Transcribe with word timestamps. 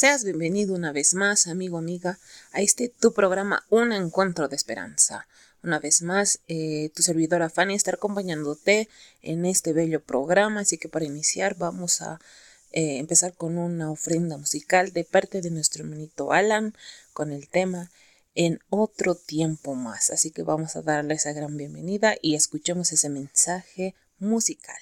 Seas 0.00 0.24
bienvenido 0.24 0.74
una 0.74 0.92
vez 0.92 1.12
más, 1.12 1.46
amigo, 1.46 1.76
amiga, 1.76 2.18
a 2.52 2.62
este 2.62 2.88
tu 2.88 3.12
programa 3.12 3.66
Un 3.68 3.92
Encuentro 3.92 4.48
de 4.48 4.56
Esperanza. 4.56 5.26
Una 5.62 5.78
vez 5.78 6.00
más, 6.00 6.40
eh, 6.48 6.90
tu 6.94 7.02
servidora 7.02 7.50
Fanny 7.50 7.74
está 7.74 7.90
acompañándote 7.90 8.88
en 9.20 9.44
este 9.44 9.74
bello 9.74 10.02
programa, 10.02 10.60
así 10.60 10.78
que 10.78 10.88
para 10.88 11.04
iniciar 11.04 11.54
vamos 11.58 12.00
a 12.00 12.18
eh, 12.72 12.96
empezar 12.96 13.34
con 13.34 13.58
una 13.58 13.90
ofrenda 13.90 14.38
musical 14.38 14.94
de 14.94 15.04
parte 15.04 15.42
de 15.42 15.50
nuestro 15.50 15.84
hermanito 15.84 16.32
Alan 16.32 16.74
con 17.12 17.30
el 17.30 17.50
tema 17.50 17.90
En 18.34 18.60
otro 18.70 19.16
tiempo 19.16 19.74
más. 19.74 20.08
Así 20.08 20.30
que 20.30 20.42
vamos 20.42 20.76
a 20.76 20.80
darle 20.80 21.12
esa 21.12 21.34
gran 21.34 21.58
bienvenida 21.58 22.14
y 22.22 22.36
escuchemos 22.36 22.90
ese 22.92 23.10
mensaje 23.10 23.94
musical. 24.18 24.78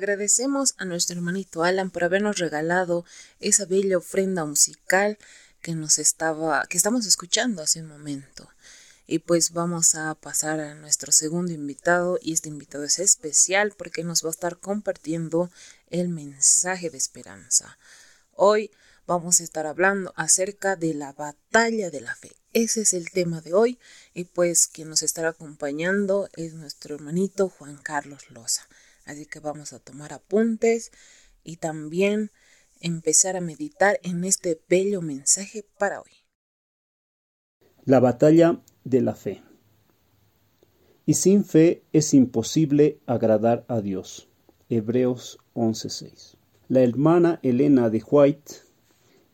Agradecemos 0.00 0.74
a 0.78 0.86
nuestro 0.86 1.16
hermanito 1.16 1.62
Alan 1.62 1.90
por 1.90 2.04
habernos 2.04 2.38
regalado 2.38 3.04
esa 3.38 3.66
bella 3.66 3.98
ofrenda 3.98 4.46
musical 4.46 5.18
que 5.60 5.74
nos 5.74 5.98
estaba, 5.98 6.64
que 6.70 6.78
estamos 6.78 7.04
escuchando 7.04 7.60
hace 7.60 7.82
un 7.82 7.88
momento. 7.88 8.48
Y 9.06 9.18
pues 9.18 9.52
vamos 9.52 9.94
a 9.94 10.14
pasar 10.14 10.58
a 10.58 10.74
nuestro 10.74 11.12
segundo 11.12 11.52
invitado 11.52 12.18
y 12.22 12.32
este 12.32 12.48
invitado 12.48 12.84
es 12.84 12.98
especial 12.98 13.74
porque 13.76 14.02
nos 14.02 14.24
va 14.24 14.28
a 14.28 14.30
estar 14.30 14.56
compartiendo 14.56 15.50
el 15.90 16.08
mensaje 16.08 16.88
de 16.88 16.96
esperanza. 16.96 17.76
Hoy 18.32 18.70
vamos 19.06 19.40
a 19.40 19.44
estar 19.44 19.66
hablando 19.66 20.14
acerca 20.16 20.76
de 20.76 20.94
la 20.94 21.12
batalla 21.12 21.90
de 21.90 22.00
la 22.00 22.14
fe. 22.14 22.32
Ese 22.54 22.80
es 22.80 22.94
el 22.94 23.10
tema 23.10 23.42
de 23.42 23.52
hoy 23.52 23.78
y 24.14 24.24
pues 24.24 24.66
quien 24.66 24.88
nos 24.88 25.02
estará 25.02 25.28
acompañando 25.28 26.30
es 26.36 26.54
nuestro 26.54 26.94
hermanito 26.94 27.50
Juan 27.50 27.76
Carlos 27.76 28.30
Loza. 28.30 28.66
Así 29.04 29.26
que 29.26 29.40
vamos 29.40 29.72
a 29.72 29.78
tomar 29.78 30.12
apuntes 30.12 30.92
y 31.42 31.56
también 31.56 32.30
empezar 32.80 33.36
a 33.36 33.40
meditar 33.40 33.98
en 34.02 34.24
este 34.24 34.60
bello 34.68 35.02
mensaje 35.02 35.64
para 35.78 36.00
hoy. 36.00 36.12
La 37.84 38.00
batalla 38.00 38.60
de 38.84 39.00
la 39.00 39.14
fe. 39.14 39.42
Y 41.06 41.14
sin 41.14 41.44
fe 41.44 41.82
es 41.92 42.14
imposible 42.14 43.00
agradar 43.06 43.64
a 43.68 43.80
Dios. 43.80 44.28
Hebreos 44.68 45.38
11:6. 45.54 46.36
La 46.68 46.82
hermana 46.82 47.40
Elena 47.42 47.90
de 47.90 48.02
White, 48.08 48.52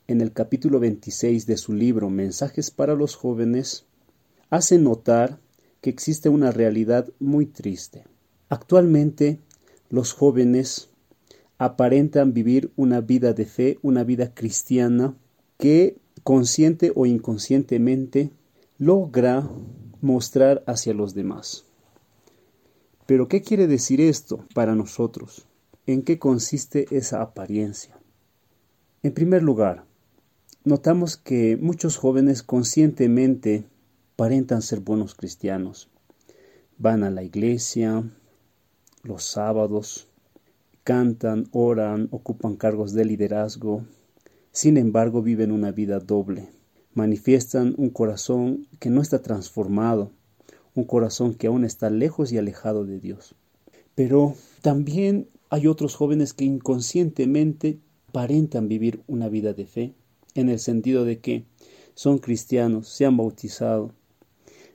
en 0.06 0.22
el 0.22 0.32
capítulo 0.32 0.80
26 0.80 1.44
de 1.46 1.56
su 1.58 1.74
libro 1.74 2.08
Mensajes 2.08 2.70
para 2.70 2.94
los 2.94 3.14
jóvenes, 3.14 3.84
hace 4.48 4.78
notar 4.78 5.38
que 5.82 5.90
existe 5.90 6.28
una 6.28 6.50
realidad 6.50 7.08
muy 7.18 7.46
triste. 7.46 8.04
Actualmente, 8.48 9.40
los 9.90 10.12
jóvenes 10.12 10.90
aparentan 11.58 12.32
vivir 12.32 12.70
una 12.76 13.00
vida 13.00 13.32
de 13.32 13.46
fe, 13.46 13.78
una 13.82 14.04
vida 14.04 14.34
cristiana, 14.34 15.16
que 15.58 15.96
consciente 16.22 16.92
o 16.94 17.06
inconscientemente 17.06 18.30
logra 18.78 19.48
mostrar 20.00 20.62
hacia 20.66 20.92
los 20.92 21.14
demás. 21.14 21.64
Pero 23.06 23.28
¿qué 23.28 23.40
quiere 23.40 23.66
decir 23.66 24.00
esto 24.00 24.44
para 24.54 24.74
nosotros? 24.74 25.46
¿En 25.86 26.02
qué 26.02 26.18
consiste 26.18 26.86
esa 26.90 27.22
apariencia? 27.22 27.96
En 29.02 29.12
primer 29.12 29.42
lugar, 29.42 29.84
notamos 30.64 31.16
que 31.16 31.56
muchos 31.56 31.96
jóvenes 31.96 32.42
conscientemente 32.42 33.64
aparentan 34.14 34.62
ser 34.62 34.80
buenos 34.80 35.14
cristianos. 35.14 35.88
Van 36.78 37.04
a 37.04 37.10
la 37.10 37.22
iglesia 37.22 38.02
los 39.06 39.24
sábados, 39.24 40.08
cantan, 40.84 41.48
oran, 41.52 42.08
ocupan 42.10 42.56
cargos 42.56 42.92
de 42.92 43.04
liderazgo, 43.04 43.84
sin 44.52 44.76
embargo 44.76 45.22
viven 45.22 45.52
una 45.52 45.72
vida 45.72 45.98
doble, 46.00 46.48
manifiestan 46.94 47.74
un 47.76 47.90
corazón 47.90 48.66
que 48.78 48.90
no 48.90 49.02
está 49.02 49.22
transformado, 49.22 50.12
un 50.74 50.84
corazón 50.84 51.34
que 51.34 51.46
aún 51.46 51.64
está 51.64 51.90
lejos 51.90 52.32
y 52.32 52.38
alejado 52.38 52.84
de 52.84 53.00
Dios. 53.00 53.34
Pero 53.94 54.34
también 54.62 55.28
hay 55.50 55.66
otros 55.66 55.94
jóvenes 55.94 56.34
que 56.34 56.44
inconscientemente 56.44 57.80
aparentan 58.08 58.68
vivir 58.68 59.02
una 59.06 59.28
vida 59.28 59.52
de 59.52 59.66
fe, 59.66 59.94
en 60.34 60.48
el 60.48 60.58
sentido 60.58 61.04
de 61.04 61.18
que 61.18 61.44
son 61.94 62.18
cristianos, 62.18 62.88
se 62.88 63.06
han 63.06 63.16
bautizado, 63.16 63.92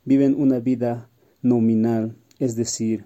viven 0.06 0.36
una 0.38 0.60
vida 0.60 1.10
nominal, 1.42 2.16
es 2.40 2.56
decir, 2.56 3.06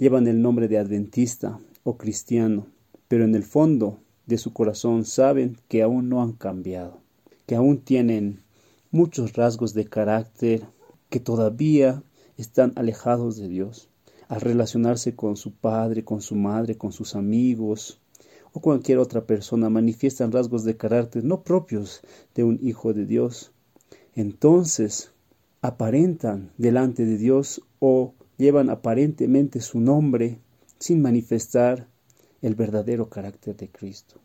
llevan 0.00 0.26
el 0.26 0.42
nombre 0.42 0.66
de 0.66 0.78
adventista 0.78 1.60
o 1.84 1.96
cristiano, 1.96 2.66
pero 3.06 3.24
en 3.24 3.36
el 3.36 3.44
fondo 3.44 4.00
de 4.26 4.38
su 4.38 4.52
corazón 4.52 5.04
saben 5.04 5.56
que 5.68 5.82
aún 5.82 6.08
no 6.08 6.20
han 6.20 6.32
cambiado 6.32 7.00
que 7.50 7.56
aún 7.56 7.78
tienen 7.78 8.44
muchos 8.92 9.32
rasgos 9.32 9.74
de 9.74 9.84
carácter 9.84 10.68
que 11.08 11.18
todavía 11.18 12.04
están 12.36 12.72
alejados 12.76 13.38
de 13.38 13.48
Dios. 13.48 13.88
Al 14.28 14.40
relacionarse 14.40 15.16
con 15.16 15.36
su 15.36 15.50
padre, 15.50 16.04
con 16.04 16.22
su 16.22 16.36
madre, 16.36 16.78
con 16.78 16.92
sus 16.92 17.16
amigos 17.16 17.98
o 18.52 18.60
cualquier 18.60 18.98
otra 18.98 19.26
persona, 19.26 19.68
manifiestan 19.68 20.30
rasgos 20.30 20.62
de 20.62 20.76
carácter 20.76 21.24
no 21.24 21.42
propios 21.42 22.02
de 22.36 22.44
un 22.44 22.60
hijo 22.62 22.94
de 22.94 23.04
Dios. 23.04 23.50
Entonces, 24.14 25.10
aparentan 25.60 26.52
delante 26.56 27.04
de 27.04 27.18
Dios 27.18 27.62
o 27.80 28.14
llevan 28.40 28.70
aparentemente 28.70 29.60
su 29.60 29.78
nombre 29.78 30.40
sin 30.80 31.00
manifestar 31.00 31.86
el 32.42 32.56
verdadero 32.56 33.08
carácter 33.08 33.56
de 33.56 33.68
Cristo. 33.68 34.16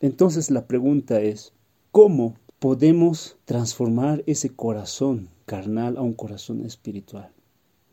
Entonces 0.00 0.50
la 0.50 0.66
pregunta 0.66 1.20
es, 1.20 1.52
¿cómo 1.90 2.36
podemos 2.58 3.36
transformar 3.44 4.24
ese 4.26 4.50
corazón 4.50 5.28
carnal 5.48 5.96
a 5.96 6.02
un 6.02 6.12
corazón 6.12 6.64
espiritual. 6.64 7.30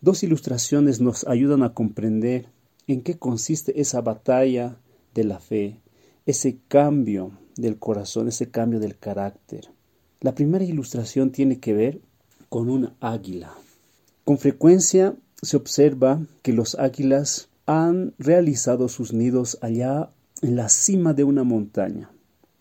Dos 0.02 0.24
ilustraciones 0.24 1.02
nos 1.02 1.26
ayudan 1.26 1.64
a 1.64 1.74
comprender 1.74 2.50
en 2.88 3.02
qué 3.02 3.18
consiste 3.18 3.80
esa 3.80 4.02
batalla 4.02 4.78
de 5.14 5.24
la 5.24 5.40
fe, 5.40 5.80
ese 6.26 6.58
cambio 6.68 7.32
del 7.56 7.78
corazón, 7.78 8.28
ese 8.28 8.50
cambio 8.50 8.80
del 8.80 8.98
carácter. 8.98 9.70
La 10.20 10.36
primera 10.36 10.66
ilustración 10.66 11.32
tiene 11.32 11.60
que 11.60 11.74
ver 11.74 12.02
con 12.50 12.70
una 12.70 12.96
águila. 13.00 13.54
Con 14.24 14.38
frecuencia 14.38 15.16
se 15.42 15.58
observa 15.58 16.22
que 16.42 16.54
los 16.54 16.76
águilas 16.76 17.50
han 17.66 18.14
realizado 18.18 18.90
sus 18.90 19.14
nidos 19.14 19.58
allá 19.62 20.12
en 20.42 20.56
la 20.56 20.70
cima 20.70 21.14
de 21.14 21.24
una 21.24 21.44
montaña, 21.44 22.12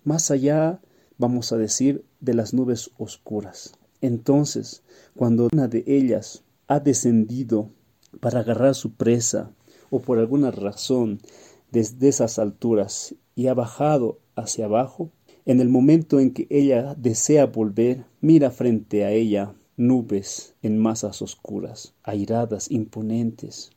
más 0.05 0.31
allá 0.31 0.81
vamos 1.19 1.53
a 1.53 1.56
decir, 1.56 2.05
de 2.21 2.35
las 2.35 2.55
nubes 2.55 2.91
oscuras. 2.99 3.73
Entonces, 4.00 4.82
cuando 5.17 5.49
una 5.53 5.69
de 5.69 5.85
ellas 5.87 6.43
ha 6.67 6.81
descendido 6.81 7.71
para 8.21 8.41
agarrar 8.41 8.75
su 8.75 8.93
presa, 8.93 9.50
o 9.91 10.00
por 10.00 10.19
alguna 10.19 10.50
razón 10.50 11.20
desde 11.70 12.09
esas 12.09 12.38
alturas 12.38 13.15
y 13.37 13.47
ha 13.47 13.55
bajado 13.55 14.19
hacia 14.35 14.65
abajo, 14.65 15.11
en 15.47 15.61
el 15.61 15.69
momento 15.69 16.20
en 16.20 16.32
que 16.32 16.47
ella 16.50 16.94
desea 16.97 17.46
volver, 17.46 18.05
mira 18.20 18.51
frente 18.51 19.05
a 19.05 19.13
ella 19.13 19.55
nubes 19.77 20.55
en 20.63 20.79
masas 20.79 21.23
oscuras, 21.23 21.95
airadas, 22.03 22.71
imponentes, 22.71 23.71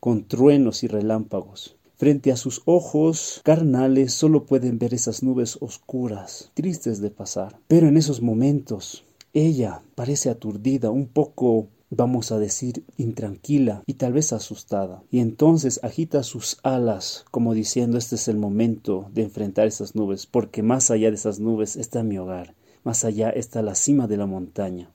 con 0.00 0.24
truenos 0.24 0.82
y 0.82 0.88
relámpagos. 0.88 1.76
Frente 1.96 2.30
a 2.30 2.36
sus 2.36 2.62
ojos 2.64 3.40
carnales 3.44 4.14
solo 4.14 4.46
pueden 4.46 4.78
ver 4.78 4.94
esas 4.94 5.22
nubes 5.22 5.58
oscuras, 5.60 6.50
tristes 6.54 7.00
de 7.00 7.10
pasar. 7.10 7.58
Pero 7.66 7.88
en 7.88 7.96
esos 7.96 8.22
momentos 8.22 9.04
ella 9.32 9.82
parece 9.96 10.30
aturdida, 10.30 10.90
un 10.90 11.06
poco 11.06 11.68
vamos 11.90 12.32
a 12.32 12.38
decir, 12.38 12.84
intranquila 12.96 13.82
y 13.86 13.94
tal 13.94 14.12
vez 14.12 14.32
asustada. 14.32 15.02
Y 15.10 15.20
entonces 15.20 15.80
agita 15.82 16.22
sus 16.22 16.58
alas 16.62 17.24
como 17.30 17.54
diciendo 17.54 17.98
este 17.98 18.16
es 18.16 18.28
el 18.28 18.36
momento 18.36 19.10
de 19.12 19.22
enfrentar 19.22 19.66
esas 19.66 19.94
nubes, 19.94 20.26
porque 20.26 20.62
más 20.62 20.90
allá 20.90 21.08
de 21.08 21.16
esas 21.16 21.40
nubes 21.40 21.76
está 21.76 22.02
mi 22.02 22.18
hogar, 22.18 22.54
más 22.88 23.04
allá 23.04 23.28
está 23.28 23.60
la 23.60 23.74
cima 23.74 24.06
de 24.06 24.16
la 24.16 24.24
montaña, 24.24 24.90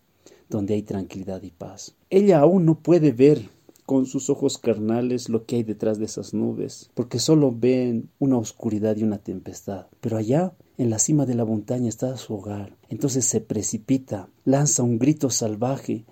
donde 0.50 0.74
hay 0.74 0.82
tranquilidad 0.82 1.44
y 1.44 1.52
paz. 1.52 1.94
Ella 2.10 2.40
aún 2.40 2.66
no 2.66 2.80
puede 2.80 3.12
ver 3.12 3.52
con 3.86 4.08
sus 4.08 4.32
ojos 4.32 4.58
carnales 4.58 5.30
lo 5.30 5.46
que 5.46 5.58
hay 5.58 5.64
detrás 5.64 6.00
de 6.00 6.06
esas 6.06 6.34
nubes, 6.34 6.90
porque 6.96 7.20
solo 7.20 7.54
ven 7.56 8.10
una 8.18 8.40
oscuridad 8.40 8.98
y 8.98 9.04
una 9.04 9.20
tempestad. 9.20 9.86
Pero 10.02 10.18
allá, 10.18 10.56
en 10.80 10.90
la 10.90 10.98
cima 10.98 11.28
de 11.28 11.36
la 11.36 11.46
montaña, 11.46 11.88
está 11.88 12.18
su 12.18 12.34
hogar. 12.34 12.76
Entonces 12.90 13.26
se 13.26 13.42
precipita, 13.42 14.28
lanza 14.44 14.82
un 14.82 14.98
grito 14.98 15.30
salvaje 15.30 16.04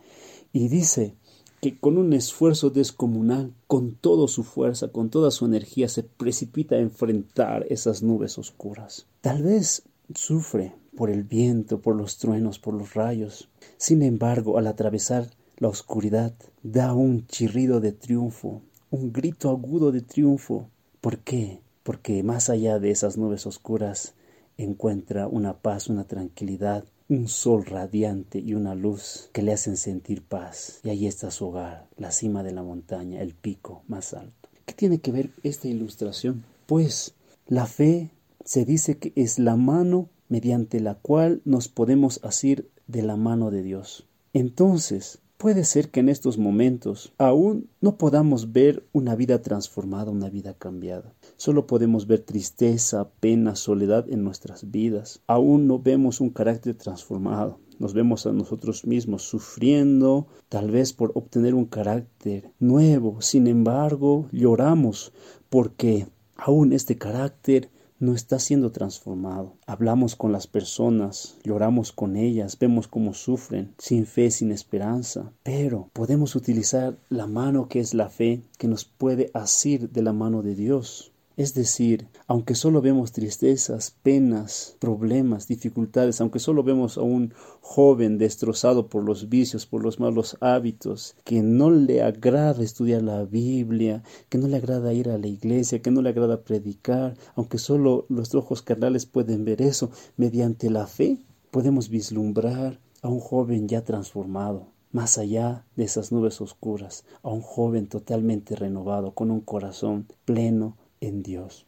y 0.54 0.68
dice 0.68 1.16
que 1.62 1.80
con 1.80 1.98
un 1.98 2.14
esfuerzo 2.14 2.70
descomunal, 2.70 3.56
con 3.66 3.96
toda 3.96 4.28
su 4.28 4.44
fuerza, 4.44 4.90
con 4.90 5.10
toda 5.10 5.32
su 5.32 5.48
energía, 5.48 5.90
se 5.90 6.04
precipita 6.04 6.76
a 6.76 6.80
enfrentar 6.80 7.66
esas 7.72 8.04
nubes 8.04 8.38
oscuras. 8.38 9.08
Tal 9.22 9.42
vez 9.42 9.82
sufre 10.14 10.76
por 10.95 11.10
el 11.10 11.24
viento, 11.24 11.81
por 11.81 11.95
los 11.95 12.17
truenos, 12.17 12.60
por 12.60 12.74
los 12.74 12.93
rayos. 12.93 13.50
Sin 13.77 14.01
embargo, 14.01 14.57
al 14.57 14.67
atravesar 14.67 15.29
la 15.57 15.67
oscuridad 15.67 16.33
da 16.63 16.93
un 16.93 17.27
chirrido 17.27 17.79
de 17.79 17.91
triunfo, 17.91 18.62
un 18.89 19.13
grito 19.13 19.50
agudo 19.50 19.91
de 19.91 20.01
triunfo. 20.01 20.69
¿Por 21.00 21.19
qué? 21.19 21.62
Porque 21.83 22.24
más 22.24 22.50
allá 22.50 22.79
de 22.79 22.91
esas 22.91 23.17
nubes 23.17 23.45
oscuras 23.45 24.13
encuentra 24.57 25.27
una 25.27 25.57
paz, 25.57 25.88
una 25.88 26.03
tranquilidad, 26.05 26.86
un 27.10 27.27
sol 27.27 27.65
radiante 27.65 28.39
y 28.39 28.53
una 28.53 28.75
luz 28.75 29.29
que 29.33 29.41
le 29.41 29.53
hacen 29.53 29.77
sentir 29.77 30.24
paz. 30.24 30.79
Y 30.83 30.89
ahí 30.89 31.07
está 31.07 31.31
su 31.31 31.48
hogar, 31.48 31.88
la 31.98 32.12
cima 32.12 32.43
de 32.43 32.51
la 32.51 32.63
montaña, 32.63 33.21
el 33.21 33.33
pico 33.33 33.83
más 33.88 34.13
alto. 34.13 34.50
¿Qué 34.65 34.74
tiene 34.74 35.00
que 35.00 35.12
ver 35.12 35.31
esta 35.43 35.67
ilustración? 35.67 36.45
Pues 36.65 37.15
la 37.48 37.65
fe 37.65 38.12
se 38.45 38.65
dice 38.65 38.98
que 38.98 39.12
es 39.15 39.39
la 39.39 39.55
mano 39.55 40.10
mediante 40.32 40.80
la 40.80 40.96
cual 40.96 41.42
nos 41.46 41.68
podemos 41.68 42.20
asir 42.24 42.72
de 42.88 43.04
la 43.04 43.18
mano 43.18 43.52
de 43.52 43.62
Dios. 43.62 44.08
Entonces, 44.34 45.20
Puede 45.42 45.64
ser 45.64 45.90
que 45.90 46.02
en 46.02 46.10
estos 46.10 46.38
momentos 46.38 47.14
aún 47.18 47.68
no 47.82 47.98
podamos 47.98 48.52
ver 48.52 48.86
una 48.94 49.16
vida 49.16 49.42
transformada, 49.42 50.12
una 50.12 50.30
vida 50.30 50.54
cambiada. 50.54 51.16
Solo 51.36 51.66
podemos 51.66 52.06
ver 52.06 52.20
tristeza, 52.20 53.10
pena, 53.20 53.56
soledad 53.56 54.06
en 54.08 54.24
nuestras 54.24 54.70
vidas. 54.70 55.24
Aún 55.26 55.66
no 55.66 55.80
vemos 55.80 56.22
un 56.22 56.30
carácter 56.30 56.76
transformado. 56.76 57.58
Nos 57.80 57.96
vemos 57.96 58.28
a 58.28 58.34
nosotros 58.34 58.86
mismos 58.86 59.24
sufriendo, 59.24 60.28
tal 60.48 60.70
vez 60.70 60.94
por 60.94 61.12
obtener 61.16 61.56
un 61.56 61.66
carácter 61.66 62.52
nuevo. 62.60 63.20
Sin 63.22 63.48
embargo, 63.48 64.30
lloramos 64.32 65.12
porque 65.50 66.06
aún 66.36 66.72
este 66.72 67.00
carácter 67.00 67.72
no 68.01 68.15
está 68.15 68.39
siendo 68.39 68.72
transformado. 68.72 69.55
Hablamos 69.65 70.15
con 70.15 70.31
las 70.31 70.48
personas, 70.48 71.38
lloramos 71.43 71.91
con 71.91 72.17
ellas, 72.17 72.58
vemos 72.60 72.88
cómo 72.88 73.13
sufren, 73.13 73.74
sin 73.77 74.05
fe, 74.05 74.31
sin 74.31 74.51
esperanza, 74.51 75.31
pero 75.43 75.89
podemos 75.93 76.36
utilizar 76.36 76.98
la 77.10 77.27
mano 77.27 77.70
que 77.70 77.79
es 77.79 77.93
la 77.93 78.10
fe, 78.10 78.41
que 78.58 78.67
nos 78.67 78.86
puede 78.86 79.29
asir 79.34 79.91
de 79.91 80.01
la 80.01 80.13
mano 80.13 80.41
de 80.41 80.55
Dios. 80.55 81.11
Es 81.38 81.54
decir, 81.54 82.08
aunque 82.28 82.56
solo 82.56 82.82
vemos 82.82 83.14
tristezas, 83.14 83.96
penas, 84.04 84.76
problemas, 84.80 85.48
dificultades, 85.48 86.20
aunque 86.20 86.40
solo 86.40 86.62
vemos 86.62 86.98
a 86.98 87.02
un 87.02 87.34
joven 87.62 88.18
destrozado 88.18 88.88
por 88.88 89.04
los 89.04 89.30
vicios, 89.30 89.66
por 89.66 89.82
los 89.82 90.00
malos 90.00 90.38
hábitos, 90.42 91.16
que 91.24 91.42
no 91.42 91.72
le 91.72 92.04
agrada 92.04 92.64
estudiar 92.64 93.02
la 93.02 93.24
Biblia, 93.24 94.04
que 94.28 94.38
no 94.38 94.48
le 94.48 94.58
agrada 94.58 94.94
ir 94.94 95.10
a 95.10 95.18
la 95.18 95.28
iglesia, 95.28 95.82
que 95.82 95.90
no 95.90 96.02
le 96.02 96.10
agrada 96.10 96.42
predicar, 96.42 97.16
aunque 97.36 97.58
solo 97.58 98.06
los 98.10 98.36
ojos 98.36 98.62
carnales 98.62 99.06
pueden 99.06 99.46
ver 99.46 99.62
eso, 99.62 99.90
mediante 100.18 100.70
la 100.70 100.86
fe 100.86 101.18
podemos 101.50 101.90
vislumbrar 101.90 102.80
a 103.02 103.08
un 103.08 103.20
joven 103.20 103.68
ya 103.68 103.84
transformado, 103.84 104.68
más 104.92 105.18
allá 105.18 105.66
de 105.76 105.86
esas 105.86 106.12
nubes 106.12 106.42
oscuras, 106.42 107.06
a 107.24 107.30
un 107.30 107.42
joven 107.42 107.88
totalmente 107.88 108.56
renovado, 108.56 109.14
con 109.14 109.32
un 109.32 109.42
corazón 109.42 110.08
pleno, 110.26 110.78
en 111.01 111.24
Dios. 111.24 111.65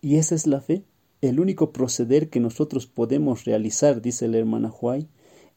Y 0.00 0.16
esa 0.16 0.34
es 0.34 0.46
la 0.46 0.60
fe. 0.60 0.84
El 1.20 1.40
único 1.40 1.72
proceder 1.72 2.28
que 2.28 2.38
nosotros 2.38 2.86
podemos 2.86 3.44
realizar, 3.44 4.02
dice 4.02 4.28
la 4.28 4.38
hermana 4.38 4.70
Huay, 4.70 5.08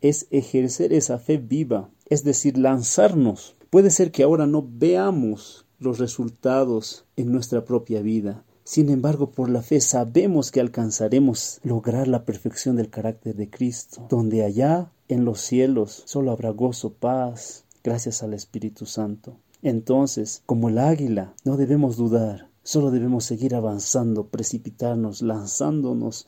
es 0.02 0.28
ejercer 0.32 0.94
esa 0.94 1.20
fe 1.20 1.38
viva, 1.38 1.90
es 2.10 2.24
decir, 2.24 2.58
lanzarnos. 2.58 3.56
Puede 3.70 3.90
ser 3.90 4.12
que 4.12 4.24
ahora 4.24 4.48
no 4.48 4.68
veamos 4.68 5.66
los 5.80 6.00
resultados 6.00 7.06
en 7.16 7.32
nuestra 7.32 7.66
propia 7.66 8.02
vida. 8.02 8.44
Sin 8.64 8.90
embargo, 8.90 9.32
por 9.32 9.50
la 9.50 9.62
fe 9.62 9.80
sabemos 9.80 10.52
que 10.52 10.60
alcanzaremos 10.60 11.60
lograr 11.64 12.08
la 12.08 12.26
perfección 12.26 12.76
del 12.76 12.90
carácter 12.90 13.36
de 13.36 13.50
Cristo, 13.50 14.06
donde 14.10 14.44
allá 14.44 14.92
en 15.08 15.24
los 15.24 15.40
cielos 15.42 16.04
solo 16.06 16.32
habrá 16.32 16.50
gozo, 16.50 16.94
paz, 16.94 17.66
gracias 17.84 18.24
al 18.24 18.34
Espíritu 18.34 18.86
Santo. 18.86 19.38
Entonces, 19.62 20.44
como 20.46 20.70
el 20.70 20.78
águila, 20.78 21.34
no 21.46 21.58
debemos 21.58 21.98
dudar, 21.98 22.47
Solo 22.68 22.92
debemos 22.92 23.24
seguir 23.24 23.56
avanzando, 23.56 24.28
precipitarnos, 24.28 25.22
lanzándonos 25.22 26.28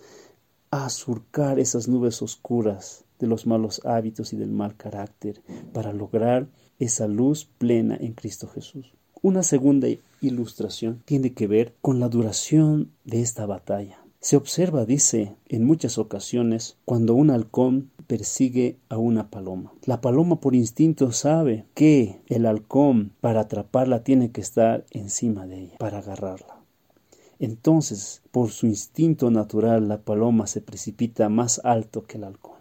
a 0.72 0.89
surcar 0.89 1.60
esas 1.60 1.89
nubes 1.89 2.22
oscuras 2.22 3.03
de 3.19 3.27
los 3.27 3.46
malos 3.46 3.81
hábitos 3.84 4.31
y 4.31 4.38
del 4.38 4.50
mal 4.50 4.77
carácter 4.77 5.41
para 5.74 5.91
lograr 5.91 6.48
esa 6.79 7.10
luz 7.10 7.43
plena 7.58 7.98
en 8.00 8.13
Cristo 8.13 8.48
Jesús. 8.48 8.93
Una 9.22 9.43
segunda 9.43 9.89
ilustración 10.22 11.01
tiene 11.03 11.34
que 11.34 11.46
ver 11.46 11.74
con 11.81 12.00
la 12.00 12.08
duración 12.08 12.89
de 13.03 13.19
esta 13.19 13.46
batalla. 13.46 13.99
Se 14.22 14.36
observa, 14.36 14.86
dice, 14.86 15.38
en 15.48 15.64
muchas 15.64 15.98
ocasiones 15.98 16.76
cuando 16.84 17.14
un 17.14 17.30
halcón 17.30 17.90
persigue 18.06 18.78
a 18.90 18.98
una 18.98 19.30
paloma. 19.30 19.72
La 19.86 20.02
paloma 20.02 20.42
por 20.42 20.56
instinto 20.56 21.14
sabe 21.14 21.66
que 21.74 22.20
el 22.28 22.46
halcón 22.46 23.14
para 23.22 23.42
atraparla 23.42 24.04
tiene 24.04 24.32
que 24.32 24.42
estar 24.42 24.86
encima 24.92 25.48
de 25.48 25.62
ella, 25.62 25.78
para 25.78 26.00
agarrarla. 26.00 26.58
Entonces, 27.40 28.22
por 28.32 28.50
su 28.50 28.68
instinto 28.68 29.32
natural, 29.32 29.88
la 29.88 30.02
paloma 30.02 30.48
se 30.48 30.60
precipita 30.60 31.30
más 31.30 31.62
alto 31.64 32.04
que 32.04 32.18
el 32.18 32.26
halcón. 32.26 32.60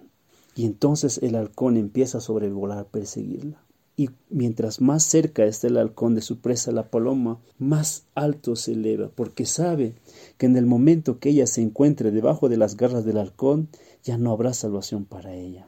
Y 0.55 0.65
entonces 0.65 1.19
el 1.25 1.35
halcón 1.35 1.77
empieza 1.77 2.19
a 2.19 2.21
sobrevolar, 2.21 2.87
perseguirla 2.87 3.59
y 3.99 4.11
mientras 4.31 4.81
más 4.81 5.03
cerca 5.03 5.45
está 5.45 5.67
el 5.67 5.77
halcón 5.77 6.15
de 6.15 6.21
su 6.21 6.39
presa 6.39 6.71
la 6.71 6.89
paloma, 6.89 7.41
más 7.59 8.07
alto 8.15 8.55
se 8.55 8.75
eleva, 8.75 9.11
porque 9.13 9.45
sabe 9.45 9.97
que 10.37 10.47
en 10.47 10.57
el 10.57 10.67
momento 10.67 11.19
que 11.19 11.31
ella 11.31 11.49
se 11.49 11.63
encuentre 11.63 12.13
debajo 12.13 12.49
de 12.49 12.59
las 12.59 12.77
garras 12.77 13.05
del 13.05 13.19
halcón, 13.19 13.69
ya 14.05 14.17
no 14.17 14.31
habrá 14.31 14.55
salvación 14.55 15.05
para 15.05 15.35
ella. 15.35 15.67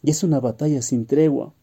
Y 0.00 0.12
es 0.12 0.22
una 0.22 0.38
batalla 0.38 0.80
sin 0.80 1.06
tregua. 1.06 1.54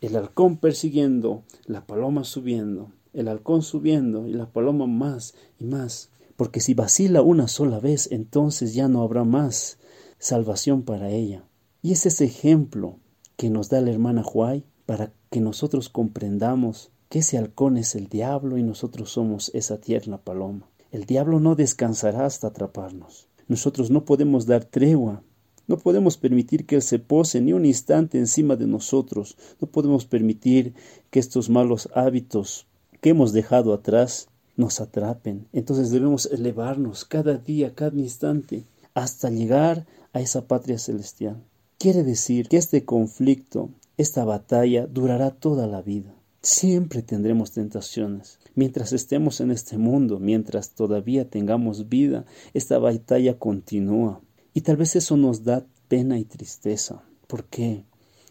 El 0.00 0.14
halcón 0.14 0.56
persiguiendo, 0.58 1.42
la 1.66 1.84
paloma 1.84 2.22
subiendo, 2.22 2.92
el 3.12 3.26
halcón 3.26 3.62
subiendo 3.62 4.28
y 4.28 4.34
la 4.34 4.52
paloma 4.52 4.86
más 4.86 5.34
y 5.58 5.64
más, 5.64 6.10
porque 6.36 6.60
si 6.60 6.74
vacila 6.74 7.22
una 7.22 7.48
sola 7.48 7.80
vez, 7.80 8.08
entonces 8.12 8.72
ya 8.72 8.86
no 8.86 9.02
habrá 9.02 9.24
más 9.24 9.78
salvación 10.20 10.84
para 10.84 11.10
ella. 11.10 11.44
Y 11.82 11.90
es 11.90 12.06
ese 12.06 12.24
ejemplo 12.24 13.00
que 13.36 13.50
nos 13.50 13.68
da 13.68 13.80
la 13.80 13.90
hermana 13.90 14.22
Huay 14.24 14.64
para 14.86 15.12
que 15.34 15.40
nosotros 15.40 15.88
comprendamos 15.88 16.92
que 17.08 17.18
ese 17.18 17.38
halcón 17.38 17.76
es 17.76 17.96
el 17.96 18.06
diablo 18.06 18.56
y 18.56 18.62
nosotros 18.62 19.10
somos 19.10 19.50
esa 19.52 19.80
tierna 19.80 20.18
paloma. 20.18 20.68
El 20.92 21.06
diablo 21.06 21.40
no 21.40 21.56
descansará 21.56 22.24
hasta 22.24 22.46
atraparnos. 22.46 23.26
Nosotros 23.48 23.90
no 23.90 24.04
podemos 24.04 24.46
dar 24.46 24.64
tregua. 24.64 25.24
No 25.66 25.76
podemos 25.76 26.18
permitir 26.18 26.66
que 26.66 26.76
Él 26.76 26.82
se 26.82 27.00
pose 27.00 27.40
ni 27.40 27.52
un 27.52 27.66
instante 27.66 28.16
encima 28.16 28.54
de 28.54 28.68
nosotros. 28.68 29.36
No 29.60 29.66
podemos 29.66 30.06
permitir 30.06 30.74
que 31.10 31.18
estos 31.18 31.50
malos 31.50 31.88
hábitos 31.96 32.68
que 33.00 33.10
hemos 33.10 33.32
dejado 33.32 33.74
atrás 33.74 34.28
nos 34.56 34.80
atrapen. 34.80 35.48
Entonces 35.52 35.90
debemos 35.90 36.26
elevarnos 36.26 37.04
cada 37.04 37.38
día, 37.38 37.74
cada 37.74 37.98
instante, 37.98 38.66
hasta 38.94 39.30
llegar 39.30 39.84
a 40.12 40.20
esa 40.20 40.46
patria 40.46 40.78
celestial. 40.78 41.42
Quiere 41.78 42.04
decir 42.04 42.48
que 42.48 42.56
este 42.56 42.84
conflicto 42.84 43.70
esta 43.96 44.24
batalla 44.24 44.86
durará 44.86 45.30
toda 45.30 45.66
la 45.66 45.82
vida. 45.82 46.14
Siempre 46.42 47.02
tendremos 47.02 47.52
tentaciones. 47.52 48.38
Mientras 48.54 48.92
estemos 48.92 49.40
en 49.40 49.50
este 49.50 49.78
mundo, 49.78 50.18
mientras 50.18 50.74
todavía 50.74 51.28
tengamos 51.28 51.88
vida, 51.88 52.26
esta 52.52 52.78
batalla 52.78 53.38
continúa. 53.38 54.20
Y 54.52 54.60
tal 54.60 54.76
vez 54.76 54.94
eso 54.96 55.16
nos 55.16 55.44
da 55.44 55.66
pena 55.88 56.18
y 56.18 56.24
tristeza. 56.24 57.02
¿Por 57.26 57.44
qué? 57.44 57.84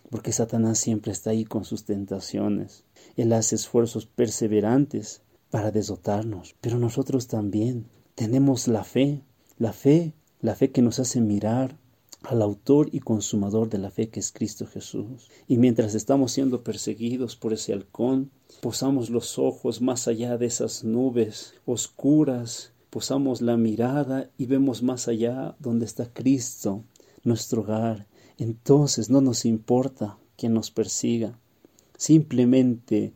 Porque 0.09 0.31
Satanás 0.31 0.77
siempre 0.77 1.11
está 1.11 1.31
ahí 1.31 1.43
con 1.43 1.65
sus 1.65 1.85
tentaciones. 1.85 2.83
Él 3.15 3.33
hace 3.33 3.55
esfuerzos 3.55 4.05
perseverantes 4.05 5.21
para 5.49 5.71
desotarnos. 5.71 6.55
Pero 6.61 6.77
nosotros 6.77 7.27
también 7.27 7.87
tenemos 8.15 8.67
la 8.67 8.83
fe, 8.83 9.23
la 9.57 9.73
fe, 9.73 10.13
la 10.39 10.55
fe 10.55 10.71
que 10.71 10.81
nos 10.81 10.99
hace 10.99 11.19
mirar 11.19 11.77
al 12.23 12.41
autor 12.41 12.89
y 12.91 12.99
consumador 12.99 13.69
de 13.69 13.77
la 13.77 13.91
fe 13.91 14.09
que 14.09 14.19
es 14.19 14.31
Cristo 14.31 14.65
Jesús. 14.65 15.29
Y 15.47 15.57
mientras 15.57 15.93
estamos 15.93 16.31
siendo 16.31 16.63
perseguidos 16.63 17.35
por 17.35 17.53
ese 17.53 17.73
halcón, 17.73 18.31
posamos 18.61 19.09
los 19.09 19.37
ojos 19.37 19.81
más 19.81 20.07
allá 20.07 20.37
de 20.37 20.45
esas 20.45 20.83
nubes 20.83 21.55
oscuras, 21.65 22.71
posamos 22.89 23.41
la 23.41 23.57
mirada 23.57 24.29
y 24.37 24.45
vemos 24.45 24.83
más 24.83 25.07
allá 25.07 25.55
donde 25.59 25.85
está 25.85 26.11
Cristo, 26.11 26.83
nuestro 27.23 27.61
hogar. 27.61 28.07
Entonces 28.37 29.09
no 29.09 29.21
nos 29.21 29.45
importa 29.45 30.17
quien 30.37 30.53
nos 30.53 30.71
persiga. 30.71 31.37
Simplemente 31.97 33.13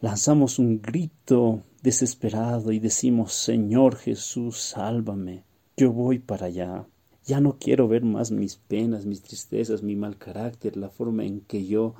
lanzamos 0.00 0.58
un 0.58 0.80
grito 0.80 1.62
desesperado 1.82 2.72
y 2.72 2.78
decimos, 2.78 3.32
Señor 3.32 3.96
Jesús, 3.96 4.58
sálvame. 4.60 5.44
Yo 5.76 5.92
voy 5.92 6.18
para 6.18 6.46
allá. 6.46 6.86
Ya 7.26 7.40
no 7.40 7.58
quiero 7.58 7.88
ver 7.88 8.04
más 8.04 8.30
mis 8.30 8.54
penas, 8.54 9.04
mis 9.04 9.20
tristezas, 9.20 9.82
mi 9.82 9.96
mal 9.96 10.16
carácter, 10.16 10.76
la 10.76 10.90
forma 10.90 11.24
en 11.24 11.40
que 11.40 11.66
yo 11.66 11.96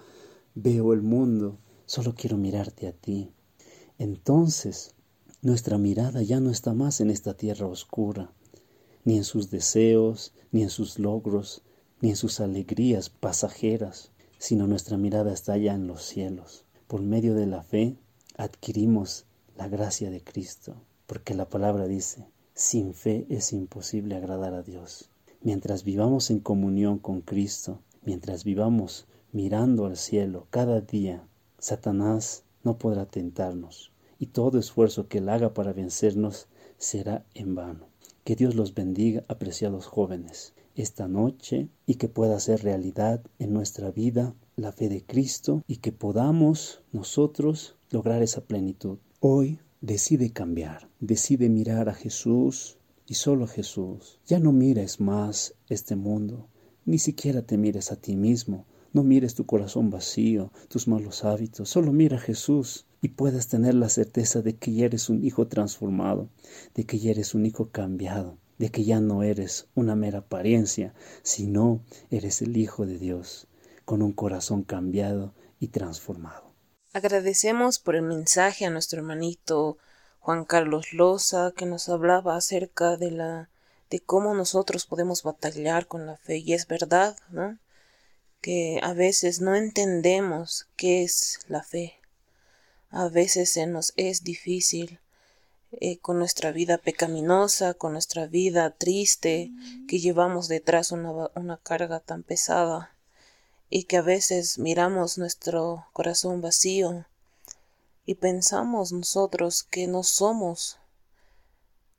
veo 0.54 0.92
el 0.92 1.02
mundo. 1.02 1.58
Solo 1.84 2.14
quiero 2.14 2.36
mirarte 2.36 2.86
a 2.86 2.92
ti. 2.92 3.32
Entonces, 3.98 4.94
nuestra 5.42 5.78
mirada 5.78 6.22
ya 6.22 6.38
no 6.38 6.50
está 6.50 6.74
más 6.74 7.00
en 7.00 7.10
esta 7.10 7.34
tierra 7.34 7.66
oscura, 7.66 8.30
ni 9.04 9.16
en 9.16 9.24
sus 9.24 9.50
deseos, 9.50 10.32
ni 10.52 10.62
en 10.62 10.70
sus 10.70 11.00
logros, 11.00 11.62
ni 12.00 12.10
en 12.10 12.16
sus 12.16 12.38
alegrías 12.38 13.10
pasajeras, 13.10 14.12
sino 14.38 14.68
nuestra 14.68 14.96
mirada 14.96 15.32
está 15.32 15.54
allá 15.54 15.74
en 15.74 15.88
los 15.88 16.04
cielos. 16.04 16.64
Por 16.86 17.02
medio 17.02 17.34
de 17.34 17.46
la 17.46 17.64
fe 17.64 17.96
adquirimos 18.36 19.24
la 19.56 19.66
gracia 19.66 20.08
de 20.08 20.22
Cristo, 20.22 20.76
porque 21.08 21.34
la 21.34 21.48
palabra 21.48 21.88
dice, 21.88 22.28
sin 22.54 22.94
fe 22.94 23.26
es 23.28 23.52
imposible 23.52 24.14
agradar 24.14 24.54
a 24.54 24.62
Dios. 24.62 25.10
Mientras 25.46 25.84
vivamos 25.84 26.32
en 26.32 26.40
comunión 26.40 26.98
con 26.98 27.20
Cristo, 27.20 27.78
mientras 28.04 28.42
vivamos 28.42 29.06
mirando 29.30 29.86
al 29.86 29.96
cielo 29.96 30.48
cada 30.50 30.80
día, 30.80 31.28
Satanás 31.60 32.42
no 32.64 32.78
podrá 32.78 33.06
tentarnos 33.06 33.92
y 34.18 34.26
todo 34.26 34.58
esfuerzo 34.58 35.06
que 35.06 35.18
él 35.18 35.28
haga 35.28 35.54
para 35.54 35.72
vencernos 35.72 36.48
será 36.78 37.24
en 37.34 37.54
vano. 37.54 37.86
Que 38.24 38.34
Dios 38.34 38.56
los 38.56 38.74
bendiga, 38.74 39.22
apreciados 39.28 39.86
jóvenes, 39.86 40.52
esta 40.74 41.06
noche 41.06 41.68
y 41.86 41.94
que 41.94 42.08
pueda 42.08 42.40
ser 42.40 42.64
realidad 42.64 43.22
en 43.38 43.52
nuestra 43.52 43.92
vida 43.92 44.34
la 44.56 44.72
fe 44.72 44.88
de 44.88 45.04
Cristo 45.04 45.62
y 45.68 45.76
que 45.76 45.92
podamos 45.92 46.82
nosotros 46.90 47.76
lograr 47.92 48.20
esa 48.20 48.40
plenitud. 48.40 48.98
Hoy 49.20 49.60
decide 49.80 50.32
cambiar, 50.32 50.88
decide 50.98 51.48
mirar 51.48 51.88
a 51.88 51.94
Jesús 51.94 52.78
y 53.06 53.14
solo 53.14 53.46
Jesús. 53.46 54.20
Ya 54.26 54.38
no 54.38 54.52
mires 54.52 55.00
más 55.00 55.54
este 55.68 55.96
mundo, 55.96 56.48
ni 56.84 56.98
siquiera 56.98 57.42
te 57.42 57.56
mires 57.56 57.92
a 57.92 57.96
ti 57.96 58.16
mismo, 58.16 58.66
no 58.92 59.02
mires 59.02 59.34
tu 59.34 59.46
corazón 59.46 59.90
vacío, 59.90 60.52
tus 60.68 60.88
malos 60.88 61.24
hábitos, 61.24 61.68
solo 61.68 61.92
mira 61.92 62.16
a 62.16 62.20
Jesús 62.20 62.86
y 63.02 63.08
puedas 63.08 63.48
tener 63.48 63.74
la 63.74 63.88
certeza 63.88 64.42
de 64.42 64.56
que 64.56 64.72
ya 64.72 64.86
eres 64.86 65.10
un 65.10 65.24
hijo 65.24 65.48
transformado, 65.48 66.30
de 66.74 66.84
que 66.84 66.98
ya 66.98 67.10
eres 67.10 67.34
un 67.34 67.46
hijo 67.46 67.70
cambiado, 67.70 68.38
de 68.58 68.70
que 68.70 68.84
ya 68.84 69.00
no 69.00 69.22
eres 69.22 69.68
una 69.74 69.94
mera 69.96 70.20
apariencia, 70.20 70.94
sino 71.22 71.82
eres 72.10 72.40
el 72.42 72.56
Hijo 72.56 72.86
de 72.86 72.98
Dios, 72.98 73.48
con 73.84 74.02
un 74.02 74.12
corazón 74.12 74.62
cambiado 74.62 75.34
y 75.60 75.68
transformado. 75.68 76.54
Agradecemos 76.92 77.78
por 77.78 77.96
el 77.96 78.02
mensaje 78.02 78.64
a 78.64 78.70
nuestro 78.70 79.00
hermanito 79.00 79.76
Juan 80.26 80.44
Carlos 80.44 80.92
Loza, 80.92 81.52
que 81.56 81.66
nos 81.66 81.88
hablaba 81.88 82.36
acerca 82.36 82.96
de 82.96 83.12
la 83.12 83.48
de 83.90 84.00
cómo 84.00 84.34
nosotros 84.34 84.84
podemos 84.84 85.22
batallar 85.22 85.86
con 85.86 86.04
la 86.04 86.16
fe. 86.16 86.38
Y 86.38 86.52
es 86.52 86.66
verdad, 86.66 87.16
¿no? 87.30 87.60
Que 88.40 88.80
a 88.82 88.92
veces 88.92 89.40
no 89.40 89.54
entendemos 89.54 90.66
qué 90.74 91.04
es 91.04 91.38
la 91.46 91.62
fe. 91.62 92.00
A 92.90 93.08
veces 93.08 93.52
se 93.52 93.68
nos 93.68 93.92
es 93.94 94.24
difícil 94.24 94.98
eh, 95.70 95.98
con 95.98 96.18
nuestra 96.18 96.50
vida 96.50 96.78
pecaminosa, 96.78 97.74
con 97.74 97.92
nuestra 97.92 98.26
vida 98.26 98.70
triste, 98.70 99.52
que 99.86 100.00
llevamos 100.00 100.48
detrás 100.48 100.90
una, 100.90 101.30
una 101.36 101.56
carga 101.58 102.00
tan 102.00 102.24
pesada 102.24 102.96
y 103.70 103.84
que 103.84 103.96
a 103.96 104.02
veces 104.02 104.58
miramos 104.58 105.18
nuestro 105.18 105.86
corazón 105.92 106.40
vacío 106.40 107.06
y 108.06 108.14
pensamos 108.14 108.92
nosotros 108.92 109.64
que 109.64 109.88
no 109.88 110.04
somos 110.04 110.78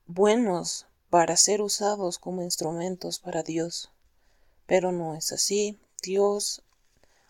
buenos 0.07 0.87
para 1.09 1.35
ser 1.35 1.61
usados 1.61 2.17
como 2.17 2.41
instrumentos 2.41 3.19
para 3.19 3.43
Dios. 3.43 3.91
Pero 4.65 4.91
no 4.91 5.15
es 5.15 5.33
así. 5.33 5.77
Dios, 6.01 6.63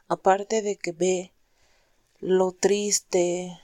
aparte 0.07 0.61
de 0.61 0.75
que 0.77 0.91
ve 0.91 1.33
lo 2.19 2.51
triste 2.51 3.59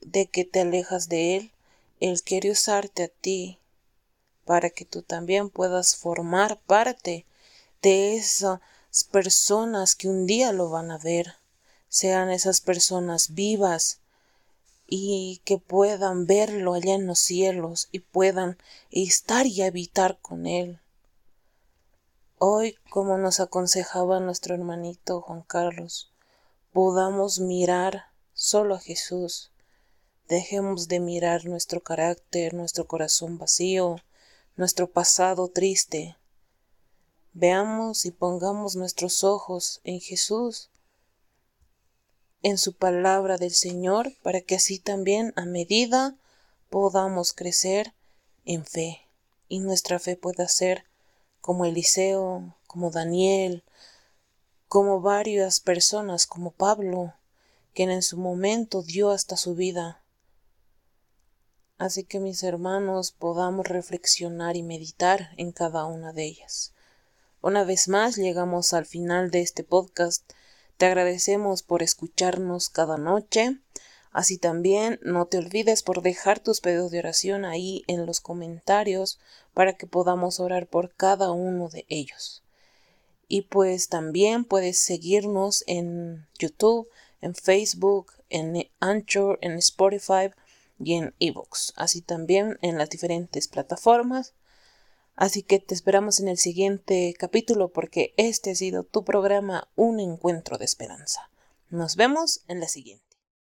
de 0.00 0.26
que 0.26 0.44
te 0.44 0.60
alejas 0.60 1.08
de 1.08 1.36
Él, 1.36 1.52
Él 2.00 2.22
quiere 2.22 2.50
usarte 2.50 3.04
a 3.04 3.08
ti 3.08 3.58
para 4.44 4.70
que 4.70 4.86
tú 4.86 5.02
también 5.02 5.50
puedas 5.50 5.96
formar 5.96 6.58
parte 6.60 7.26
de 7.82 8.16
esas 8.16 8.60
personas 9.10 9.94
que 9.94 10.08
un 10.08 10.26
día 10.26 10.52
lo 10.52 10.70
van 10.70 10.90
a 10.90 10.98
ver, 10.98 11.34
sean 11.88 12.30
esas 12.30 12.62
personas 12.62 13.34
vivas, 13.34 14.00
y 14.90 15.42
que 15.44 15.58
puedan 15.58 16.26
verlo 16.26 16.72
allá 16.72 16.94
en 16.94 17.06
los 17.06 17.18
cielos 17.18 17.88
y 17.92 18.00
puedan 18.00 18.56
estar 18.90 19.46
y 19.46 19.60
habitar 19.62 20.18
con 20.22 20.46
él. 20.46 20.80
Hoy, 22.38 22.76
como 22.88 23.18
nos 23.18 23.38
aconsejaba 23.38 24.18
nuestro 24.18 24.54
hermanito 24.54 25.20
Juan 25.20 25.42
Carlos, 25.42 26.10
podamos 26.72 27.38
mirar 27.38 28.04
solo 28.32 28.76
a 28.76 28.80
Jesús. 28.80 29.50
Dejemos 30.26 30.88
de 30.88 31.00
mirar 31.00 31.44
nuestro 31.44 31.82
carácter, 31.82 32.54
nuestro 32.54 32.86
corazón 32.86 33.36
vacío, 33.36 33.96
nuestro 34.56 34.90
pasado 34.90 35.48
triste. 35.48 36.16
Veamos 37.34 38.06
y 38.06 38.10
pongamos 38.10 38.74
nuestros 38.74 39.22
ojos 39.22 39.80
en 39.84 40.00
Jesús, 40.00 40.70
en 42.42 42.58
su 42.58 42.74
palabra 42.74 43.36
del 43.36 43.52
Señor 43.52 44.12
para 44.22 44.40
que 44.40 44.56
así 44.56 44.78
también 44.78 45.32
a 45.36 45.44
medida 45.44 46.16
podamos 46.70 47.32
crecer 47.32 47.94
en 48.44 48.64
fe 48.64 49.02
y 49.48 49.60
nuestra 49.60 49.98
fe 49.98 50.16
pueda 50.16 50.46
ser 50.48 50.84
como 51.40 51.64
Eliseo, 51.64 52.56
como 52.66 52.90
Daniel, 52.90 53.64
como 54.68 55.00
varias 55.00 55.60
personas, 55.60 56.26
como 56.26 56.50
Pablo, 56.50 57.14
quien 57.74 57.90
en 57.90 58.02
su 58.02 58.18
momento 58.18 58.82
dio 58.82 59.10
hasta 59.10 59.36
su 59.36 59.54
vida. 59.54 60.02
Así 61.78 62.04
que 62.04 62.20
mis 62.20 62.42
hermanos 62.42 63.12
podamos 63.12 63.66
reflexionar 63.66 64.56
y 64.56 64.62
meditar 64.62 65.30
en 65.36 65.52
cada 65.52 65.86
una 65.86 66.12
de 66.12 66.24
ellas. 66.24 66.74
Una 67.40 67.64
vez 67.64 67.88
más 67.88 68.16
llegamos 68.16 68.72
al 68.72 68.84
final 68.84 69.30
de 69.30 69.40
este 69.40 69.62
podcast 69.62 70.32
te 70.78 70.86
agradecemos 70.86 71.62
por 71.62 71.82
escucharnos 71.82 72.68
cada 72.68 72.96
noche. 72.96 73.58
Así 74.12 74.38
también 74.38 74.98
no 75.02 75.26
te 75.26 75.38
olvides 75.38 75.82
por 75.82 76.02
dejar 76.02 76.38
tus 76.38 76.60
pedidos 76.60 76.92
de 76.92 77.00
oración 77.00 77.44
ahí 77.44 77.84
en 77.88 78.06
los 78.06 78.20
comentarios 78.20 79.18
para 79.54 79.74
que 79.74 79.86
podamos 79.86 80.40
orar 80.40 80.68
por 80.68 80.94
cada 80.94 81.32
uno 81.32 81.68
de 81.68 81.84
ellos. 81.88 82.42
Y 83.26 83.42
pues 83.42 83.88
también 83.88 84.44
puedes 84.44 84.78
seguirnos 84.78 85.64
en 85.66 86.26
YouTube, 86.38 86.88
en 87.20 87.34
Facebook, 87.34 88.12
en 88.30 88.68
Anchor, 88.80 89.38
en 89.42 89.58
Spotify 89.58 90.30
y 90.78 90.94
en 90.94 91.12
eBooks. 91.18 91.72
Así 91.76 92.00
también 92.00 92.56
en 92.62 92.78
las 92.78 92.88
diferentes 92.88 93.48
plataformas. 93.48 94.32
Así 95.18 95.42
que 95.42 95.58
te 95.58 95.74
esperamos 95.74 96.20
en 96.20 96.28
el 96.28 96.38
siguiente 96.38 97.12
capítulo 97.18 97.70
porque 97.70 98.14
este 98.16 98.52
ha 98.52 98.54
sido 98.54 98.84
tu 98.84 99.04
programa 99.04 99.68
Un 99.74 99.98
Encuentro 99.98 100.58
de 100.58 100.64
Esperanza. 100.64 101.28
Nos 101.70 101.96
vemos 101.96 102.42
en 102.46 102.60
la 102.60 102.68
siguiente. 102.68 103.07